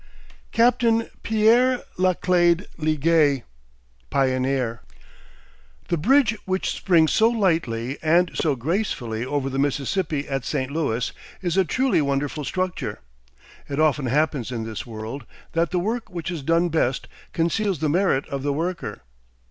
CAPTAIN 0.51 1.11
PIERRE 1.21 1.83
LACLEDE 1.95 2.65
LIGUEST, 2.79 3.43
PIONEER. 4.09 4.81
The 5.89 5.97
bridge 5.97 6.35
which 6.45 6.71
springs 6.71 7.11
so 7.11 7.29
lightly 7.29 7.99
and 8.01 8.31
so 8.33 8.55
gracefully 8.55 9.23
over 9.23 9.47
the 9.47 9.59
Mississippi 9.59 10.27
at 10.27 10.43
St. 10.43 10.71
Louis 10.71 11.11
is 11.43 11.55
a 11.55 11.63
truly 11.63 12.01
wonderful 12.01 12.43
structure. 12.43 13.01
It 13.69 13.79
often 13.79 14.07
happens 14.07 14.51
in 14.51 14.63
this 14.63 14.87
world 14.87 15.27
that 15.51 15.69
the 15.69 15.77
work 15.77 16.09
which 16.09 16.31
is 16.31 16.41
done 16.41 16.69
best 16.69 17.07
conceals 17.31 17.77
the 17.77 17.87
merit 17.87 18.27
of 18.29 18.41
the 18.41 18.53
worker. 18.53 19.03